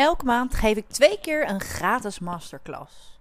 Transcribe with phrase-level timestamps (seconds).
[0.00, 3.20] Elke maand geef ik twee keer een gratis masterclass.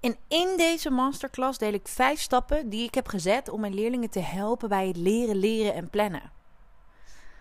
[0.00, 4.10] En in deze masterclass deel ik vijf stappen die ik heb gezet om mijn leerlingen
[4.10, 6.30] te helpen bij het leren, leren en plannen.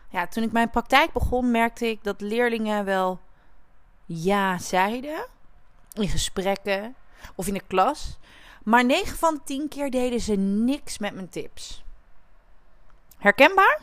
[0.10, 3.20] Ja, toen ik mijn praktijk begon, merkte ik dat leerlingen wel
[4.06, 5.26] ja zeiden
[5.94, 6.96] in gesprekken
[7.36, 8.18] of in de klas,
[8.64, 11.84] maar 9 van de 10 keer deden ze niks met mijn tips.
[13.18, 13.80] Herkenbaar?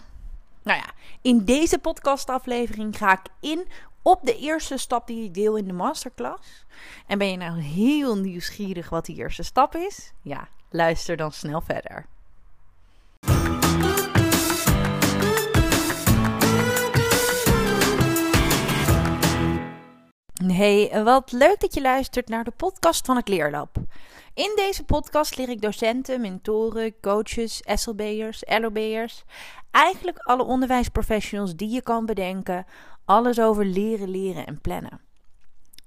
[0.62, 0.90] Nou ja,
[1.22, 3.68] in deze podcastaflevering ga ik in
[4.02, 6.64] op de eerste stap die ik deel in de masterclass.
[7.06, 10.12] En ben je nou heel nieuwsgierig wat die eerste stap is?
[10.22, 12.06] Ja, luister dan snel verder.
[20.46, 23.76] Hey, wat leuk dat je luistert naar de podcast van het Leerlab.
[24.34, 29.24] In deze podcast leer ik docenten, mentoren, coaches, SLB'ers, LOB'ers,
[29.70, 32.66] eigenlijk alle onderwijsprofessionals die je kan bedenken,
[33.10, 35.00] alles over leren, leren en plannen.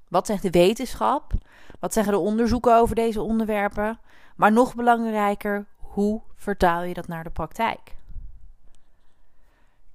[0.07, 1.33] Wat zegt de wetenschap?
[1.79, 3.99] Wat zeggen de onderzoeken over deze onderwerpen?
[4.35, 7.95] Maar nog belangrijker, hoe vertaal je dat naar de praktijk?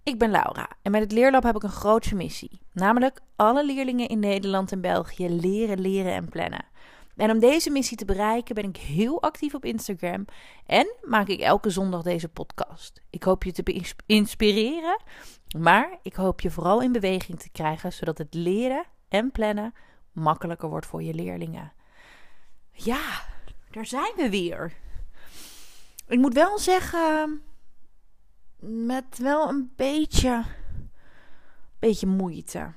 [0.02, 2.60] Ik ben Laura en met het Leerlab heb ik een grootse missie.
[2.72, 6.64] Namelijk alle leerlingen in Nederland en België leren, leren en plannen.
[7.19, 10.24] En om deze missie te bereiken ben ik heel actief op Instagram
[10.66, 13.02] en maak ik elke zondag deze podcast.
[13.10, 15.00] Ik hoop je te inspireren,
[15.58, 19.75] maar ik hoop je vooral in beweging te krijgen zodat het leren en plannen
[20.12, 21.72] makkelijker wordt voor je leerlingen.
[22.72, 23.25] Ja,
[23.70, 24.77] daar zijn we weer.
[26.06, 27.42] Ik moet wel zeggen,
[28.60, 30.44] met wel een beetje,
[31.78, 32.72] beetje moeite.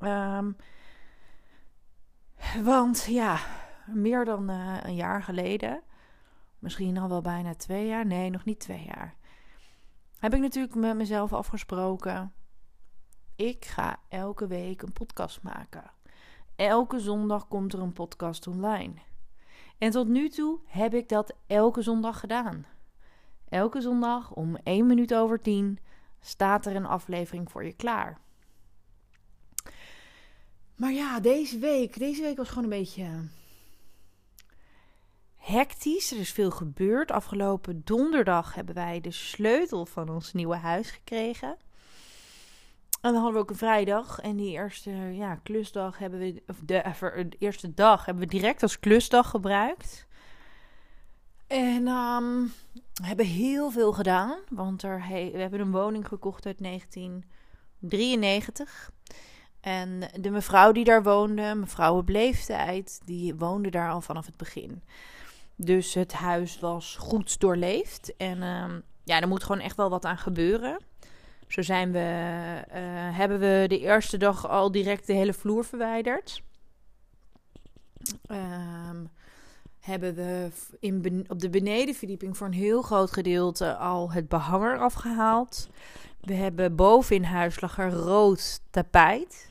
[0.00, 0.56] Um,
[2.62, 3.38] want ja,
[3.86, 5.82] meer dan uh, een jaar geleden,
[6.58, 9.14] misschien al wel bijna twee jaar, nee, nog niet twee jaar,
[10.18, 12.32] heb ik natuurlijk met mezelf afgesproken.
[13.36, 15.90] Ik ga elke week een podcast maken.
[16.56, 18.94] Elke zondag komt er een podcast online.
[19.78, 22.66] En tot nu toe heb ik dat elke zondag gedaan.
[23.48, 25.78] Elke zondag om 1 minuut over 10
[26.20, 28.20] staat er een aflevering voor je klaar.
[30.78, 33.06] Maar ja, deze week, deze week was gewoon een beetje
[35.36, 36.12] hectisch.
[36.12, 37.10] Er is veel gebeurd.
[37.10, 41.56] Afgelopen donderdag hebben wij de sleutel van ons nieuwe huis gekregen.
[43.00, 44.20] En dan hadden we ook een vrijdag.
[44.20, 46.82] En die eerste ja, klusdag hebben we, of de,
[47.28, 50.06] de eerste dag hebben we direct als klusdag gebruikt.
[51.46, 52.52] En um,
[53.02, 54.38] hebben heel veel gedaan.
[54.48, 58.90] Want er, we hebben een woning gekocht uit 1993.
[59.60, 64.36] En de mevrouw die daar woonde, mevrouw op leeftijd, die woonde daar al vanaf het
[64.36, 64.82] begin.
[65.56, 68.16] Dus het huis was goed doorleefd.
[68.16, 68.64] En uh,
[69.04, 70.78] ja, er moet gewoon echt wel wat aan gebeuren.
[71.48, 72.74] Zo zijn we, uh,
[73.16, 76.42] hebben we de eerste dag al direct de hele vloer verwijderd.
[78.30, 79.10] Um,
[79.80, 85.68] hebben we in, op de benedenverdieping voor een heel groot gedeelte al het behanger afgehaald.
[86.20, 89.50] We hebben boven in huis lag er rood tapijt.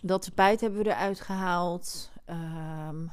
[0.00, 2.10] Dat tapijt hebben we eruit gehaald.
[2.30, 3.10] Um,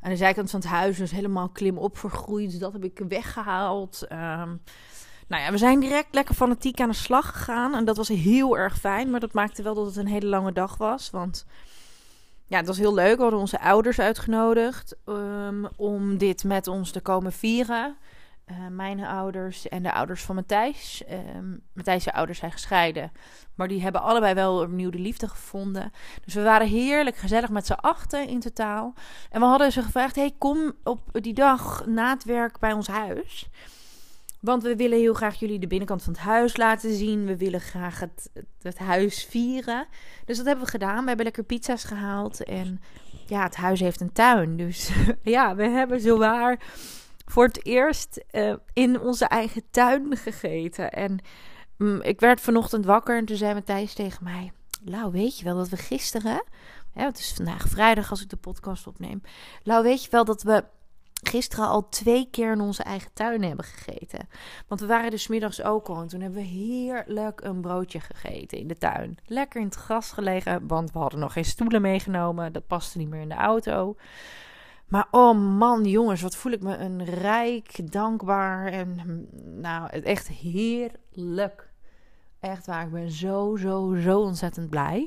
[0.00, 2.60] aan de zijkant van het huis was helemaal klimop vergroeid.
[2.60, 4.02] Dat heb ik weggehaald.
[4.02, 4.62] Um,
[5.28, 7.74] nou ja, we zijn direct lekker fanatiek aan de slag gegaan.
[7.74, 9.10] En dat was heel erg fijn.
[9.10, 11.10] Maar dat maakte wel dat het een hele lange dag was.
[11.10, 11.46] Want
[12.46, 13.16] ja, het was heel leuk.
[13.16, 17.96] We hadden onze ouders uitgenodigd um, om dit met ons te komen vieren.
[18.50, 21.02] Uh, mijn ouders en de ouders van Matthijs.
[21.36, 23.12] Um, Matthijs' ouders zijn gescheiden.
[23.54, 25.92] Maar die hebben allebei wel opnieuw de liefde gevonden.
[26.24, 28.94] Dus we waren heerlijk gezellig met z'n achten in totaal.
[29.30, 32.86] En we hadden ze gevraagd: hey, kom op die dag na het werk bij ons
[32.86, 33.48] huis.
[34.40, 37.24] Want we willen heel graag jullie de binnenkant van het huis laten zien.
[37.24, 38.30] We willen graag het,
[38.62, 39.86] het, huis vieren.
[40.24, 41.00] Dus dat hebben we gedaan.
[41.00, 42.44] We hebben lekker pizza's gehaald.
[42.44, 42.80] En
[43.26, 44.56] ja, het huis heeft een tuin.
[44.56, 44.90] Dus
[45.22, 46.58] ja, we hebben zowaar
[47.30, 50.90] voor het eerst uh, in onze eigen tuin gegeten.
[50.92, 51.18] En
[51.78, 54.52] um, ik werd vanochtend wakker en toen zei Matthijs tegen mij...
[54.84, 56.44] Lau, weet je wel dat we gisteren...
[56.92, 59.22] Hè, het is vandaag vrijdag als ik de podcast opneem.
[59.62, 60.64] Lau, weet je wel dat we
[61.22, 64.28] gisteren al twee keer in onze eigen tuin hebben gegeten.
[64.68, 66.00] Want we waren dus middags ook al.
[66.00, 69.18] En toen hebben we heerlijk een broodje gegeten in de tuin.
[69.26, 72.52] Lekker in het gras gelegen, want we hadden nog geen stoelen meegenomen.
[72.52, 73.96] Dat paste niet meer in de auto.
[74.88, 79.26] Maar oh man, jongens, wat voel ik me een rijk, dankbaar en
[79.60, 81.70] nou, echt heerlijk.
[82.40, 85.06] Echt waar, ik ben zo, zo, zo ontzettend blij.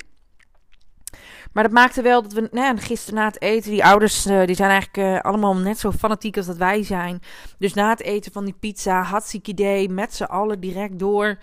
[1.54, 4.56] Maar dat maakte wel dat we nou, gisteren na het eten, die ouders uh, die
[4.56, 7.22] zijn eigenlijk uh, allemaal net zo fanatiek als dat wij zijn.
[7.58, 11.38] Dus na het eten van die pizza, hartstikke idee, met z'n allen direct door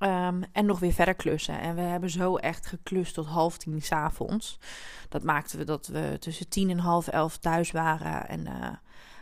[0.00, 1.60] Ehm, en nog weer verder klussen.
[1.60, 4.58] En we hebben zo echt geklust tot half tien s'avonds.
[5.08, 8.28] Dat maakten we dat we tussen tien en half elf thuis waren.
[8.28, 8.68] En uh,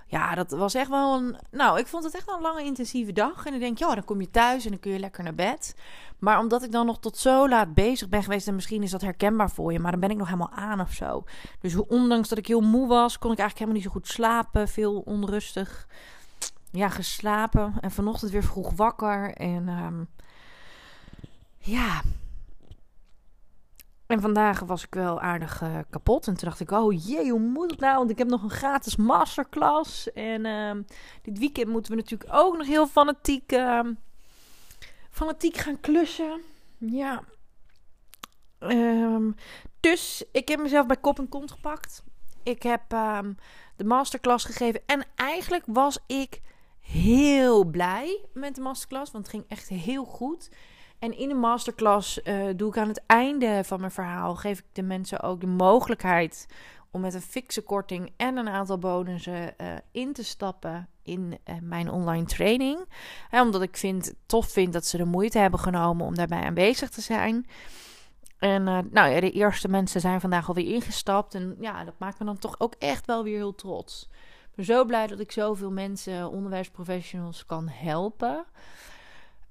[0.07, 1.37] ja, dat was echt wel een.
[1.51, 3.47] Nou, ik vond het echt wel een lange, intensieve dag.
[3.47, 5.77] En ik denk, ja, dan kom je thuis en dan kun je lekker naar bed.
[6.19, 8.49] Maar omdat ik dan nog tot zo laat bezig ben geweest.
[8.49, 9.79] En misschien is dat herkenbaar voor je.
[9.79, 11.25] Maar dan ben ik nog helemaal aan of zo.
[11.61, 14.69] Dus ondanks dat ik heel moe was, kon ik eigenlijk helemaal niet zo goed slapen.
[14.69, 15.89] Veel onrustig.
[16.71, 17.75] Ja, geslapen.
[17.81, 19.35] En vanochtend weer vroeg wakker.
[19.35, 19.69] En.
[19.69, 20.09] Um,
[21.69, 22.03] ja.
[24.07, 26.27] En vandaag was ik wel aardig uh, kapot.
[26.27, 27.97] En toen dacht ik, oh jee, hoe moet het nou?
[27.97, 30.13] Want ik heb nog een gratis masterclass.
[30.13, 30.73] En uh,
[31.23, 33.81] dit weekend moeten we natuurlijk ook nog heel fanatiek, uh,
[35.11, 36.41] fanatiek gaan klussen.
[36.79, 37.23] Ja.
[38.59, 39.35] Um,
[39.81, 42.03] dus ik heb mezelf bij kop en kont gepakt.
[42.43, 43.33] Ik heb ehm,
[43.77, 44.83] de masterclass gegeven.
[44.87, 46.41] En eigenlijk was ik
[46.81, 49.13] heel blij met de masterclass.
[49.13, 50.51] Want het ging echt heel goed.
[50.99, 54.65] En in de masterclass uh, doe ik aan het einde van mijn verhaal, geef ik
[54.73, 56.47] de mensen ook de mogelijkheid
[56.91, 61.55] om met een fixe korting en een aantal bonussen uh, in te stappen in uh,
[61.63, 62.85] mijn online training.
[63.31, 67.01] omdat ik vind, tof vind dat ze de moeite hebben genomen om daarbij aanwezig te
[67.01, 67.47] zijn.
[68.39, 71.35] En nou ja, de eerste mensen zijn vandaag alweer ingestapt.
[71.35, 74.09] En ja, dat maakt me dan toch ook echt wel weer heel trots.
[74.51, 78.47] Ik ben zo blij dat ik zoveel mensen, onderwijsprofessionals, kan helpen.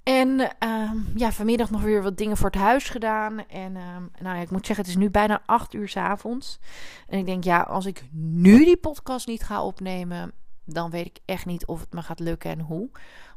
[0.07, 3.48] En uh, ja, vanmiddag nog weer wat dingen voor het huis gedaan.
[3.48, 3.83] En uh,
[4.21, 6.59] nou ja, ik moet zeggen, het is nu bijna acht uur s avonds.
[7.07, 10.31] En ik denk, ja, als ik nu die podcast niet ga opnemen,
[10.65, 12.89] dan weet ik echt niet of het me gaat lukken en hoe.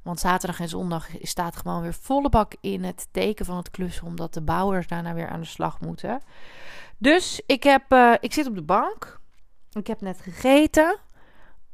[0.03, 4.07] Want zaterdag en zondag staat gewoon weer volle bak in het teken van het klussen,
[4.07, 6.23] omdat de bouwers daarna weer aan de slag moeten.
[6.99, 9.21] Dus ik, heb, uh, ik zit op de bank.
[9.73, 10.99] Ik heb net gegeten.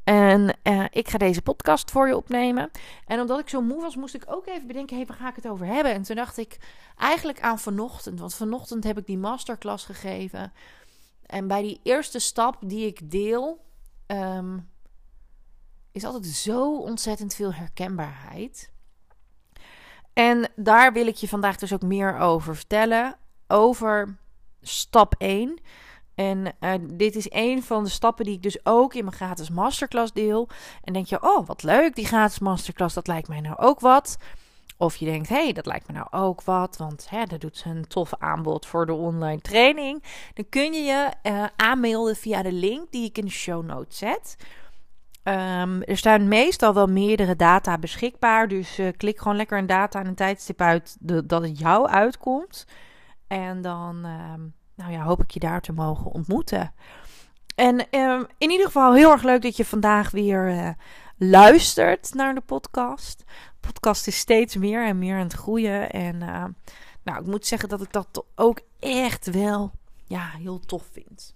[0.07, 2.71] En uh, ik ga deze podcast voor je opnemen.
[3.07, 5.37] En omdat ik zo moe was, moest ik ook even bedenken: hey, waar ga ik
[5.37, 5.93] het over hebben?
[5.93, 6.59] En toen dacht ik
[6.97, 8.21] eigenlijk aan vanochtend.
[8.21, 10.53] Want vanochtend heb ik die masterclass gegeven.
[11.27, 13.65] En bij die eerste stap die ik deel,
[14.07, 14.69] um,
[15.93, 18.71] is altijd zo ontzettend veel herkenbaarheid.
[20.13, 23.17] En daar wil ik je vandaag dus ook meer over vertellen.
[23.47, 24.17] Over
[24.61, 25.61] stap 1.
[26.17, 29.51] En uh, dit is een van de stappen die ik dus ook in mijn gratis
[29.51, 30.49] masterclass deel.
[30.83, 34.17] En denk je, oh wat leuk, die gratis masterclass, dat lijkt mij nou ook wat.
[34.77, 37.57] Of je denkt, hé, hey, dat lijkt me nou ook wat, want hè, dat doet
[37.57, 40.03] ze een tof aanbod voor de online training.
[40.35, 43.99] Dan kun je je uh, aanmelden via de link die ik in de show notes
[43.99, 44.37] zet.
[45.23, 50.01] Um, er staan meestal wel meerdere data beschikbaar, dus uh, klik gewoon lekker een data
[50.01, 50.97] en een tijdstip uit
[51.29, 52.67] dat het jou uitkomt.
[53.27, 54.05] En dan...
[54.05, 56.75] Um, nou ja, hoop ik je daar te mogen ontmoeten.
[57.55, 60.71] En um, in ieder geval heel erg leuk dat je vandaag weer uh,
[61.17, 63.25] luistert naar de podcast.
[63.61, 65.91] De podcast is steeds meer en meer aan het groeien.
[65.91, 66.45] En uh,
[67.03, 69.73] nou, ik moet zeggen dat ik dat ook echt wel
[70.05, 71.35] ja, heel tof vind.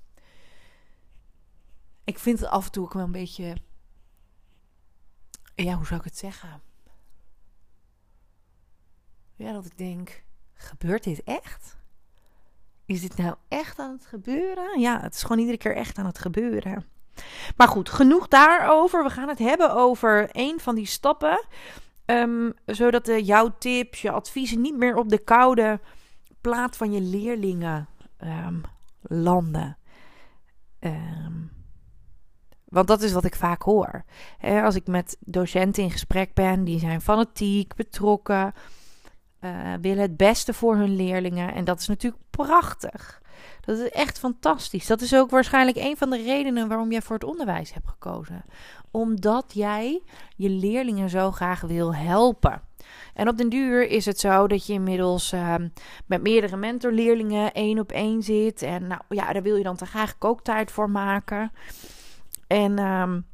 [2.05, 3.57] Ik vind het af en toe ook wel een beetje.
[5.55, 6.63] Ja, hoe zou ik het zeggen?
[9.35, 11.79] Ja, dat ik denk: gebeurt dit echt?
[12.91, 14.81] Is dit nou echt aan het gebeuren?
[14.81, 16.85] Ja, het is gewoon iedere keer echt aan het gebeuren.
[17.57, 19.05] Maar goed, genoeg daarover.
[19.05, 21.47] We gaan het hebben over een van die stappen.
[22.07, 25.81] Um, zodat de, jouw tips, je adviezen niet meer op de koude
[26.41, 27.89] plaat van je leerlingen
[28.19, 28.63] um,
[29.03, 29.79] landen.
[30.81, 31.53] Um,
[32.65, 34.05] want dat is wat ik vaak hoor.
[34.63, 38.53] als ik met docenten in gesprek ben, die zijn fanatiek, betrokken
[39.41, 41.55] uh, willen het beste voor hun leerlingen.
[41.55, 43.23] En dat is natuurlijk prachtig.
[43.61, 44.87] Dat is echt fantastisch.
[44.87, 48.45] Dat is ook waarschijnlijk een van de redenen waarom jij voor het onderwijs hebt gekozen.
[48.91, 50.03] Omdat jij
[50.37, 52.63] je leerlingen zo graag wil helpen.
[53.15, 55.55] En op den duur is het zo dat je inmiddels uh,
[56.07, 58.63] met meerdere mentorleerlingen één op één zit.
[58.63, 61.53] En nou ja, daar wil je dan toch eigenlijk ook tijd voor maken.
[62.47, 63.27] En um,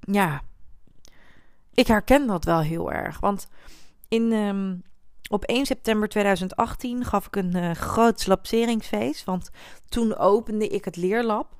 [0.00, 0.40] ja,
[1.74, 3.20] ik herken dat wel heel erg.
[3.20, 3.48] Want
[4.08, 4.82] in, um,
[5.28, 9.24] op 1 september 2018 gaf ik een uh, groot lapseringsfeest.
[9.24, 9.50] Want
[9.88, 11.54] toen opende ik het leerlab.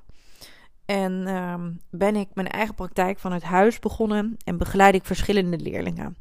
[0.85, 4.37] En um, ben ik mijn eigen praktijk vanuit huis begonnen.
[4.43, 6.17] En begeleid ik verschillende leerlingen.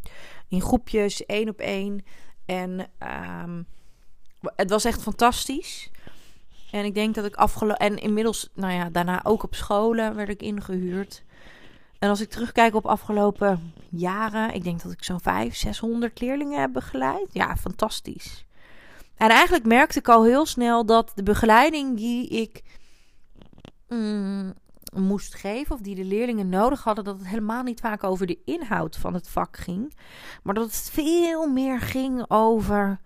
[0.49, 2.05] In groepjes, één op één.
[2.45, 2.91] En
[3.45, 3.67] um,
[4.57, 5.91] het was echt fantastisch.
[6.71, 7.87] En ik denk dat ik afgelopen.
[7.87, 11.25] En inmiddels, nou ja, daarna ook op scholen werd ik ingehuurd.
[11.99, 16.61] En als ik terugkijk op afgelopen jaren, ik denk dat ik zo'n 500, 600 leerlingen
[16.61, 17.29] heb begeleid.
[17.33, 18.47] Ja, fantastisch.
[19.17, 22.63] En eigenlijk merkte ik al heel snel dat de begeleiding die ik
[23.89, 24.55] mm,
[24.95, 28.39] moest geven, of die de leerlingen nodig hadden, dat het helemaal niet vaak over de
[28.45, 29.97] inhoud van het vak ging,
[30.43, 33.01] maar dat het veel meer ging over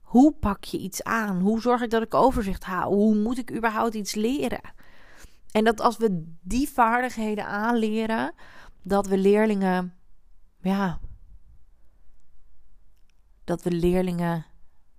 [0.00, 1.40] hoe pak je iets aan?
[1.40, 2.94] Hoe zorg ik dat ik overzicht hou?
[2.94, 4.60] Hoe moet ik überhaupt iets leren?
[5.56, 8.34] En dat als we die vaardigheden aanleren,
[8.82, 9.94] dat we leerlingen,
[10.60, 11.00] ja,
[13.44, 14.46] dat we leerlingen,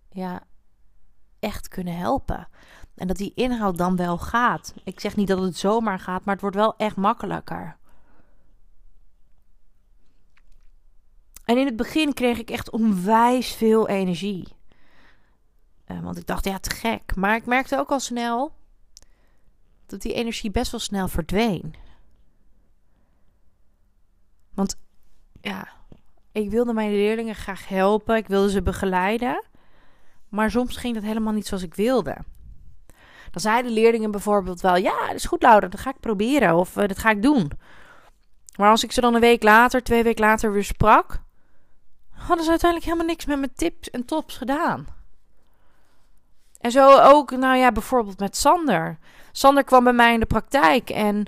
[0.10, 0.44] ja,
[1.40, 2.48] echt kunnen helpen.
[2.96, 4.74] En dat die inhoud dan wel gaat.
[4.84, 7.78] Ik zeg niet dat het zomaar gaat, maar het wordt wel echt makkelijker.
[11.46, 14.48] En in het begin kreeg ik echt onwijs veel energie.
[15.88, 17.16] Uh, want ik dacht, ja, te gek.
[17.16, 18.56] Maar ik merkte ook al snel
[19.88, 21.76] dat die energie best wel snel verdween.
[24.54, 24.76] Want
[25.42, 25.68] ja,
[26.32, 28.16] ik wilde mijn leerlingen graag helpen.
[28.16, 29.44] Ik wilde ze begeleiden.
[30.30, 32.18] Maar soms ging dat helemaal niet zoals ik wilde.
[33.32, 36.78] Dan zeiden leerlingen bijvoorbeeld wel: Ja, dat is goed, Laura, dat ga ik proberen of
[36.78, 37.52] uh, dat ga ik doen.
[38.58, 41.22] Maar als ik ze dan een week later, twee weken later weer sprak,
[42.10, 44.97] hadden ze uiteindelijk helemaal niks met mijn tips en tops gedaan.
[46.60, 48.98] En zo ook, nou ja, bijvoorbeeld met Sander.
[49.32, 51.26] Sander kwam bij mij in de praktijk en.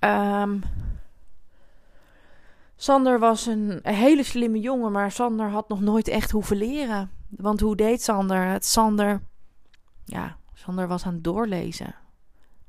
[0.00, 0.62] Um,
[2.82, 7.10] Sander was een hele slimme jongen, maar Sander had nog nooit echt hoeven leren.
[7.28, 8.44] Want hoe deed Sander?
[8.44, 9.22] Het Sander.
[10.04, 11.94] Ja, Sander was aan het doorlezen.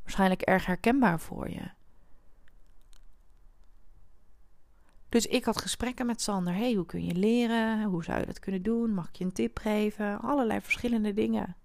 [0.01, 1.71] Waarschijnlijk erg herkenbaar voor je.
[5.09, 6.53] Dus ik had gesprekken met Sander.
[6.53, 7.83] hey, hoe kun je leren?
[7.83, 8.93] Hoe zou je dat kunnen doen?
[8.93, 10.21] Mag ik je een tip geven?
[10.21, 11.55] Allerlei verschillende dingen.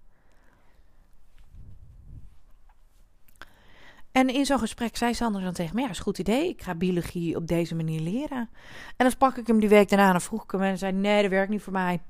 [4.18, 6.48] En in zo'n gesprek zei Sander dan tegen me: Ja, is goed idee.
[6.48, 8.38] Ik ga biologie op deze manier leren.
[8.86, 11.22] En dan sprak ik hem die week daarna en vroeg ik hem en zei: Nee,
[11.22, 12.00] dat werkt niet voor mij.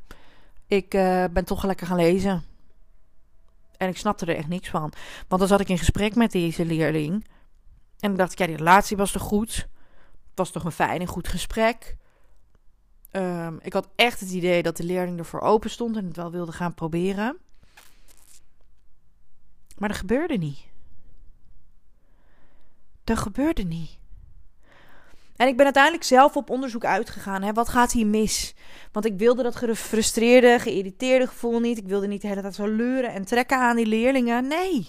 [0.66, 2.44] Ik uh, ben toch lekker gaan lezen.
[3.76, 4.92] En ik snapte er echt niks van.
[5.28, 7.26] Want dan zat ik in gesprek met deze leerling.
[8.00, 9.54] En dacht ik: Ja, die relatie was toch goed?
[9.54, 11.96] Het was toch een fijn en goed gesprek.
[13.12, 16.30] Um, ik had echt het idee dat de leerling ervoor open stond en het wel
[16.30, 17.36] wilde gaan proberen.
[19.78, 20.68] Maar dat gebeurde niet.
[23.08, 23.98] Dat gebeurde niet.
[25.36, 27.42] En ik ben uiteindelijk zelf op onderzoek uitgegaan.
[27.42, 27.52] Hè.
[27.52, 28.54] Wat gaat hier mis?
[28.92, 31.78] Want ik wilde dat gefrustreerde, geïrriteerde gevoel niet.
[31.78, 34.46] Ik wilde niet de hele tijd zo leuren en trekken aan die leerlingen.
[34.46, 34.88] Nee.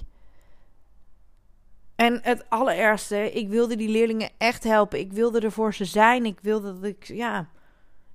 [1.96, 5.00] En het allerergste, ik wilde die leerlingen echt helpen.
[5.00, 6.26] Ik wilde er voor ze zijn.
[6.26, 7.50] Ik wilde dat ik, ja,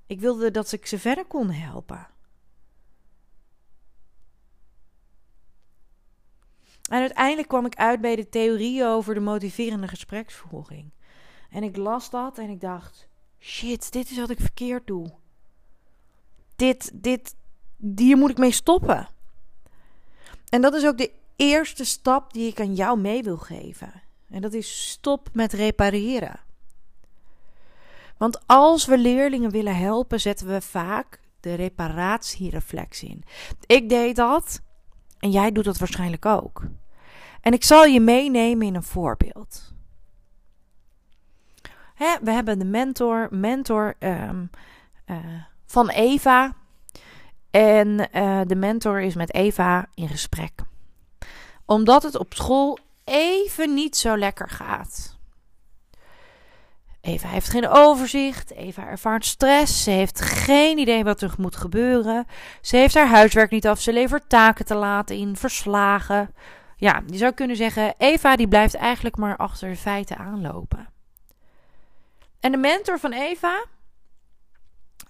[0.07, 2.07] ik wilde dat ik ze verder kon helpen.
[6.91, 10.91] En uiteindelijk kwam ik uit bij de theorie over de motiverende gespreksvoering.
[11.51, 15.07] En ik las dat en ik dacht: shit, dit is wat ik verkeerd doe.
[16.57, 17.35] Dit, dit,
[17.97, 19.09] hier moet ik mee stoppen.
[20.49, 24.03] En dat is ook de eerste stap die ik aan jou mee wil geven.
[24.31, 26.41] En dat is stop met repareren.
[28.17, 33.25] Want als we leerlingen willen helpen, zetten we vaak de reparatiereflex in.
[33.67, 34.61] Ik deed dat
[35.25, 36.63] en jij doet dat waarschijnlijk ook.
[37.41, 39.73] En ik zal je meenemen in een voorbeeld.
[41.95, 44.51] Hè, we hebben de mentor, mentor um,
[45.07, 45.17] uh,
[45.67, 46.55] van Eva.
[47.51, 50.53] En uh, de mentor is met Eva in gesprek.
[51.65, 55.14] Omdat het op school even niet zo lekker gaat.
[57.05, 58.51] Eva heeft geen overzicht.
[58.51, 59.83] Eva ervaart stress.
[59.83, 62.27] Ze heeft geen idee wat er moet gebeuren.
[62.61, 63.81] Ze heeft haar huiswerk niet af.
[63.81, 66.35] Ze levert taken te laat in, verslagen.
[66.77, 70.89] Ja, je zou kunnen zeggen: Eva die blijft eigenlijk maar achter de feiten aanlopen.
[72.41, 73.65] En de mentor van Eva,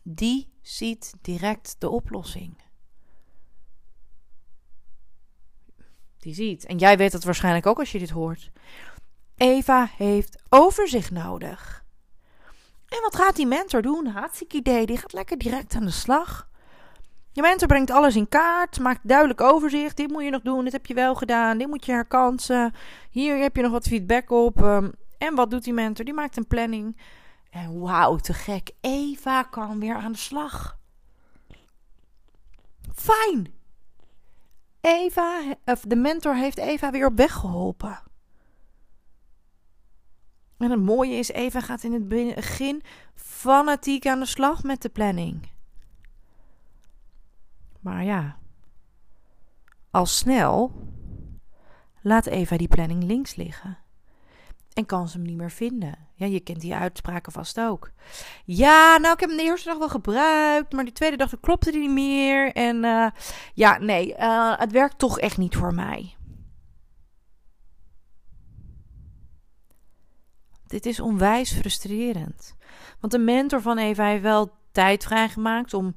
[0.02, 2.62] die ziet direct de oplossing.
[6.18, 8.50] Die ziet, en jij weet dat waarschijnlijk ook als je dit hoort.
[9.36, 11.83] Eva heeft overzicht nodig.
[12.94, 14.06] En wat gaat die mentor doen?
[14.06, 14.86] Hartstikke idee.
[14.86, 16.48] Die gaat lekker direct aan de slag.
[17.32, 19.96] Je mentor brengt alles in kaart, maakt duidelijk overzicht.
[19.96, 22.74] Dit moet je nog doen, dit heb je wel gedaan, dit moet je herkansen.
[23.10, 24.62] Hier heb je nog wat feedback op.
[24.62, 26.04] Um, en wat doet die mentor?
[26.04, 27.00] Die maakt een planning.
[27.50, 28.70] En wauw, te gek.
[28.80, 30.78] Eva kan weer aan de slag.
[32.94, 33.54] Fijn.
[34.80, 38.02] Eva, of de mentor heeft Eva weer op weg geholpen.
[40.58, 42.82] En het mooie is, Eva gaat in het begin
[43.14, 45.49] fanatiek aan de slag met de planning.
[47.80, 48.37] Maar ja,
[49.90, 50.73] al snel
[52.00, 53.78] laat Eva die planning links liggen.
[54.73, 55.99] En kan ze hem niet meer vinden.
[56.14, 57.90] Ja, je kent die uitspraken vast ook.
[58.44, 60.73] Ja, nou, ik heb hem de eerste dag wel gebruikt.
[60.73, 62.52] Maar die tweede dag klopte die niet meer.
[62.52, 63.06] En uh,
[63.54, 66.14] ja, nee, uh, het werkt toch echt niet voor mij.
[70.74, 72.56] Dit is onwijs frustrerend.
[73.00, 75.94] Want de mentor van Eva heeft wel tijd vrijgemaakt om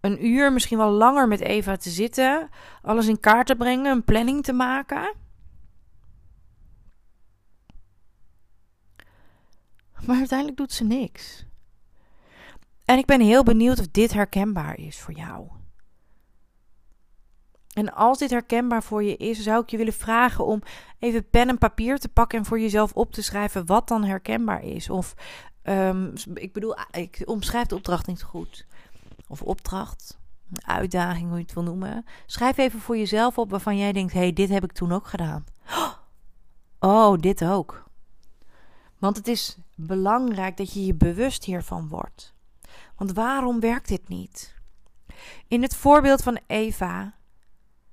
[0.00, 2.48] een uur, misschien wel langer met Eva te zitten,
[2.82, 5.14] alles in kaart te brengen, een planning te maken.
[10.06, 11.46] Maar uiteindelijk doet ze niks.
[12.84, 15.48] En ik ben heel benieuwd of dit herkenbaar is voor jou.
[17.76, 20.62] En als dit herkenbaar voor je is, zou ik je willen vragen om
[20.98, 24.64] even pen en papier te pakken en voor jezelf op te schrijven wat dan herkenbaar
[24.64, 24.90] is.
[24.90, 25.14] Of
[25.62, 28.66] um, ik bedoel, ik omschrijf de opdracht niet goed.
[29.28, 30.18] Of opdracht,
[30.66, 32.04] uitdaging, hoe je het wil noemen.
[32.26, 35.06] Schrijf even voor jezelf op waarvan jij denkt: hé, hey, dit heb ik toen ook
[35.06, 35.44] gedaan.
[36.78, 37.88] Oh, dit ook.
[38.98, 42.34] Want het is belangrijk dat je je bewust hiervan wordt.
[42.96, 44.54] Want waarom werkt dit niet?
[45.48, 47.15] In het voorbeeld van Eva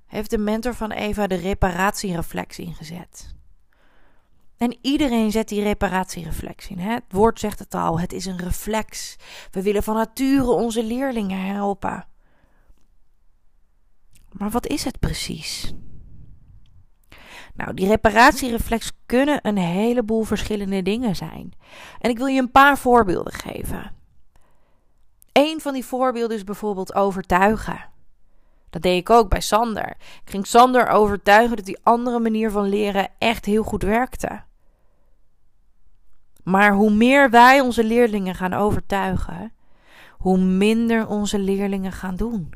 [0.06, 3.34] heeft de mentor van Eva de reparatiereflex ingezet.
[4.56, 6.78] En iedereen zet die reparatiereflex in.
[6.78, 6.92] Hè?
[6.92, 9.16] Het woord zegt het al, het is een reflex.
[9.50, 12.06] We willen van nature onze leerlingen helpen.
[14.32, 15.74] Maar wat is het precies?
[17.54, 21.52] Nou, die reparatiereflex kunnen een heleboel verschillende dingen zijn.
[21.98, 23.94] En ik wil je een paar voorbeelden geven.
[25.32, 27.92] Een van die voorbeelden is bijvoorbeeld overtuigen.
[28.74, 29.88] Dat deed ik ook bij Sander.
[30.24, 34.42] Ik ging Sander overtuigen dat die andere manier van leren echt heel goed werkte.
[36.42, 39.52] Maar hoe meer wij onze leerlingen gaan overtuigen,
[40.10, 42.52] hoe minder onze leerlingen gaan doen.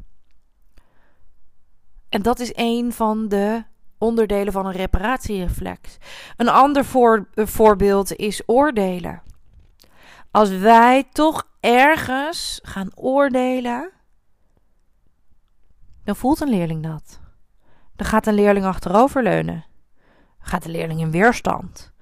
[2.08, 3.64] En dat is een van de
[3.98, 5.96] onderdelen van een reparatiereflex.
[6.36, 9.22] Een ander voor, voorbeeld is oordelen.
[10.30, 13.92] Als wij toch ergens gaan oordelen,
[16.08, 17.20] dan voelt een leerling dat.
[17.96, 19.64] Dan gaat een leerling achteroverleunen.
[20.38, 21.92] Gaat de leerling in weerstand.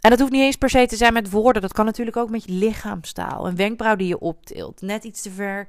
[0.00, 1.62] En dat hoeft niet eens per se te zijn met woorden.
[1.62, 3.46] Dat kan natuurlijk ook met je lichaamstaal.
[3.46, 4.80] Een wenkbrauw die je optilt.
[4.80, 5.68] Net iets te ver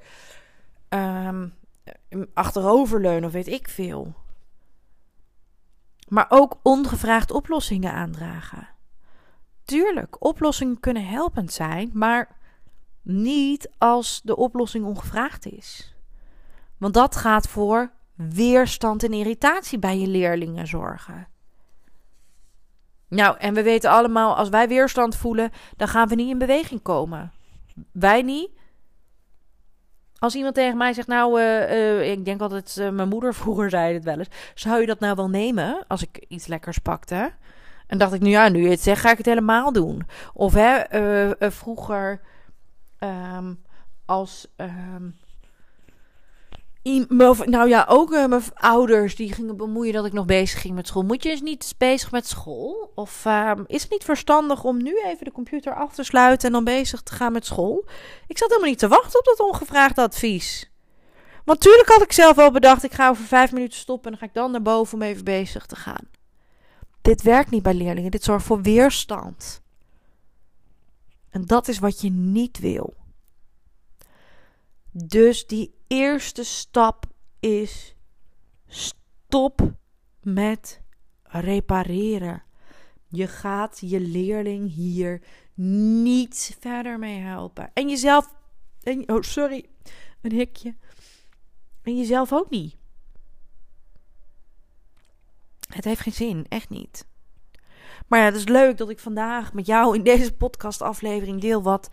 [0.90, 1.54] um,
[2.34, 4.14] achteroverleunen of weet ik veel.
[6.08, 8.70] Maar ook ongevraagd oplossingen aandragen.
[9.64, 12.38] Tuurlijk, oplossingen kunnen helpend zijn, maar
[13.02, 15.94] niet als de oplossing ongevraagd is.
[16.80, 21.28] Want dat gaat voor weerstand en irritatie bij je leerlingen zorgen.
[23.08, 26.82] Nou, en we weten allemaal, als wij weerstand voelen, dan gaan we niet in beweging
[26.82, 27.32] komen.
[27.92, 28.50] Wij niet.
[30.18, 33.70] Als iemand tegen mij zegt, nou, uh, uh, ik denk altijd, uh, mijn moeder vroeger
[33.70, 34.30] zei het wel eens.
[34.54, 37.32] Zou je dat nou wel nemen als ik iets lekkers pakte?
[37.88, 40.08] En dacht ik, nu ja, nu je het zegt, ga ik het helemaal doen.
[40.34, 40.82] Of hè,
[41.52, 42.22] vroeger
[43.00, 43.64] um,
[44.06, 45.16] als um,
[46.82, 50.88] nou ja, ook uh, mijn ouders die gingen bemoeien dat ik nog bezig ging met
[50.88, 51.04] school.
[51.04, 52.92] Moet je eens niet bezig met school?
[52.96, 56.54] Of uh, is het niet verstandig om nu even de computer af te sluiten en
[56.54, 57.86] dan bezig te gaan met school?
[58.28, 60.72] Ik zat helemaal niet te wachten op dat ongevraagde advies.
[61.46, 64.20] Want tuurlijk had ik zelf wel bedacht, ik ga over vijf minuten stoppen en dan
[64.20, 66.08] ga ik dan naar boven om even bezig te gaan.
[67.02, 69.62] Dit werkt niet bij leerlingen, dit zorgt voor weerstand.
[71.30, 72.94] En dat is wat je niet wil.
[74.92, 77.06] Dus die eerste stap
[77.40, 77.96] is
[78.68, 79.74] stop
[80.22, 80.82] met
[81.24, 82.44] repareren.
[83.08, 85.22] Je gaat je leerling hier
[85.56, 87.72] niet verder mee helpen.
[87.74, 88.34] En jezelf.
[88.84, 89.66] En, oh, sorry.
[90.22, 90.76] Een hikje.
[91.82, 92.78] En jezelf ook niet.
[95.70, 97.08] Het heeft geen zin, echt niet.
[98.08, 101.90] Maar ja, het is leuk dat ik vandaag met jou in deze podcastaflevering deel wat,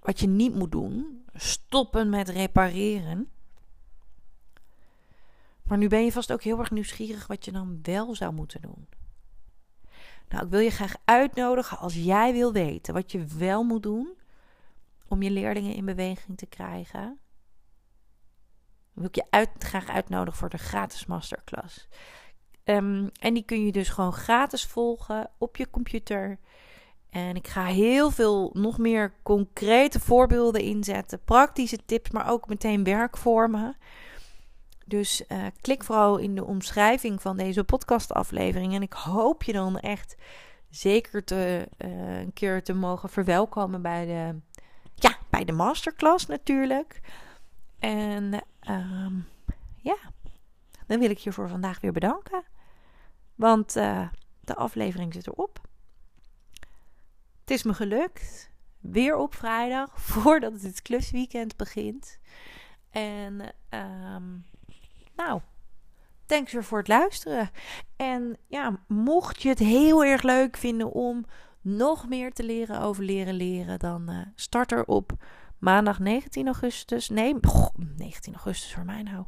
[0.00, 3.28] wat je niet moet doen stoppen met repareren.
[5.62, 8.62] Maar nu ben je vast ook heel erg nieuwsgierig wat je dan wel zou moeten
[8.62, 8.88] doen.
[10.28, 14.16] Nou, ik wil je graag uitnodigen als jij wil weten wat je wel moet doen
[15.08, 17.18] om je leerlingen in beweging te krijgen.
[18.92, 21.88] Wil ik je uit, graag uitnodigen voor de gratis masterclass.
[22.64, 26.38] Um, en die kun je dus gewoon gratis volgen op je computer.
[27.14, 32.84] En ik ga heel veel nog meer concrete voorbeelden inzetten, praktische tips, maar ook meteen
[32.84, 33.76] werkvormen.
[34.86, 38.74] Dus uh, klik vooral in de omschrijving van deze podcastaflevering.
[38.74, 40.16] En ik hoop je dan echt
[40.70, 44.40] zeker te, uh, een keer te mogen verwelkomen bij de,
[44.94, 47.00] ja, bij de masterclass natuurlijk.
[47.78, 48.32] En
[48.68, 49.06] uh,
[49.76, 49.96] ja,
[50.86, 52.42] dan wil ik je voor vandaag weer bedanken.
[53.34, 54.08] Want uh,
[54.40, 55.60] de aflevering zit erop.
[57.44, 58.50] Het is me gelukt.
[58.80, 62.18] Weer op vrijdag, voordat het klusweekend begint.
[62.90, 64.44] En um,
[65.16, 65.40] nou,
[66.26, 67.50] thanks weer voor het luisteren.
[67.96, 71.24] En ja, mocht je het heel erg leuk vinden om
[71.60, 75.12] nog meer te leren over leren leren, dan uh, start er op
[75.58, 77.08] maandag 19 augustus.
[77.08, 77.36] Nee,
[77.96, 79.24] 19 augustus voor mij nou.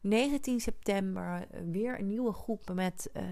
[0.00, 3.22] 19 september weer een nieuwe groep met uh,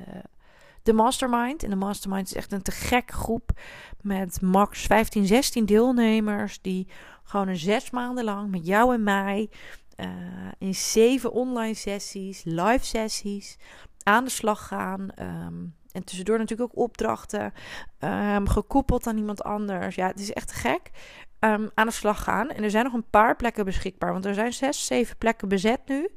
[0.86, 1.62] de Mastermind.
[1.62, 3.50] En de Mastermind is echt een te gek groep
[4.00, 6.88] met max 15, 16 deelnemers die
[7.22, 9.50] gewoon een zes maanden lang met jou en mij
[9.96, 10.06] uh,
[10.58, 13.56] in zeven online sessies, live sessies
[14.02, 15.08] aan de slag gaan.
[15.20, 17.52] Um, en tussendoor natuurlijk ook opdrachten.
[18.00, 19.94] Um, gekoppeld aan iemand anders.
[19.94, 20.90] Ja, het is echt gek.
[21.40, 22.50] Um, aan de slag gaan.
[22.50, 24.12] En er zijn nog een paar plekken beschikbaar.
[24.12, 26.08] Want er zijn zes, zeven plekken bezet nu.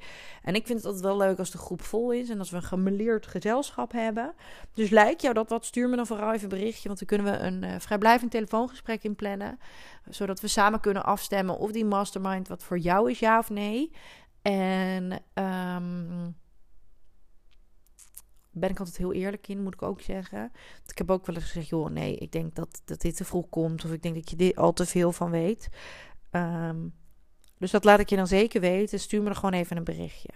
[0.44, 2.30] En ik vind het altijd wel leuk als de groep vol is.
[2.30, 4.34] En als we een gemeleerd gezelschap hebben.
[4.74, 5.66] Dus lijkt jou dat wat?
[5.66, 6.88] Stuur me dan vooral even een berichtje.
[6.88, 9.60] Want dan kunnen we een uh, vrijblijvend telefoongesprek inplannen.
[10.10, 13.92] Zodat we samen kunnen afstemmen of die mastermind wat voor jou is, ja of nee.
[14.42, 15.22] En...
[15.34, 16.38] Um,
[18.60, 20.52] ben ik altijd heel eerlijk in, moet ik ook zeggen.
[20.88, 23.50] Ik heb ook wel eens gezegd, joh, nee, ik denk dat, dat dit te vroeg
[23.50, 23.86] komt.
[23.86, 25.70] Of ik denk dat je dit al te veel van weet.
[26.32, 26.94] Um,
[27.58, 29.00] dus dat laat ik je dan zeker weten.
[29.00, 30.30] Stuur me er gewoon even een berichtje.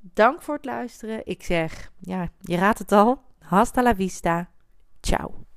[0.00, 1.20] Dank voor het luisteren.
[1.24, 3.22] Ik zeg, ja, je raadt het al.
[3.38, 4.50] Hasta la vista.
[5.00, 5.51] Ciao.